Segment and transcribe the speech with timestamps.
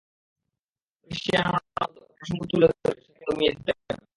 [0.01, 4.01] তবে Cristiano Ronaldo একটা প্রসঙ্গ তুলে ধরে শাকিরাকে দমিয়ে দিতে পারেন।